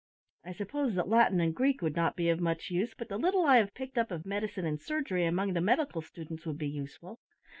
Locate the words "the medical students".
5.53-6.43